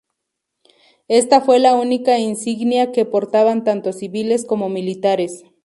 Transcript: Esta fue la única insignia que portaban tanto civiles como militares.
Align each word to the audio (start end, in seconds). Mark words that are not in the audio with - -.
Esta 1.09 1.41
fue 1.41 1.59
la 1.59 1.75
única 1.75 2.17
insignia 2.17 2.91
que 2.91 3.05
portaban 3.05 3.63
tanto 3.63 3.93
civiles 3.93 4.45
como 4.45 4.67
militares. 4.67 5.43